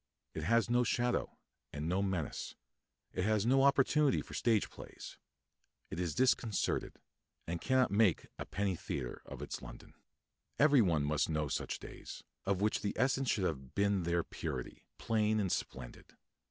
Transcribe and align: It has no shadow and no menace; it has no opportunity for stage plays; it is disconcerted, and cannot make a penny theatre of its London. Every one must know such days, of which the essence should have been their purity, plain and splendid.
It 0.33 0.41
has 0.45 0.67
no 0.67 0.83
shadow 0.83 1.37
and 1.71 1.87
no 1.87 2.01
menace; 2.01 2.55
it 3.13 3.23
has 3.23 3.45
no 3.45 3.61
opportunity 3.61 4.23
for 4.23 4.33
stage 4.33 4.67
plays; 4.71 5.19
it 5.91 5.99
is 5.99 6.15
disconcerted, 6.15 6.97
and 7.45 7.61
cannot 7.61 7.91
make 7.91 8.25
a 8.39 8.47
penny 8.47 8.75
theatre 8.75 9.21
of 9.27 9.43
its 9.43 9.61
London. 9.61 9.93
Every 10.57 10.81
one 10.81 11.03
must 11.03 11.29
know 11.29 11.49
such 11.49 11.77
days, 11.77 12.23
of 12.47 12.61
which 12.61 12.81
the 12.81 12.97
essence 12.97 13.29
should 13.29 13.43
have 13.45 13.75
been 13.75 14.01
their 14.01 14.23
purity, 14.23 14.85
plain 14.97 15.39
and 15.39 15.51
splendid. 15.51 16.07